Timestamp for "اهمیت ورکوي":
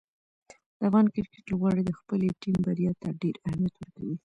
3.47-4.15